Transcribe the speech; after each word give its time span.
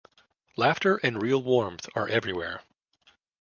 Laughter 0.57 0.97
and 1.03 1.21
real 1.21 1.43
warmth 1.43 1.87
are 1.95 2.07
everywhere. 2.07 2.63